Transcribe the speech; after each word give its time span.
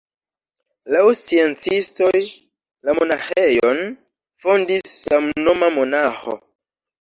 Laŭ 0.93 1.01
sciencistoj, 1.17 2.21
la 2.89 2.95
monaĥejon 3.01 3.83
fondis 4.47 4.95
samnoma 5.03 5.71
monaĥo. 5.77 6.37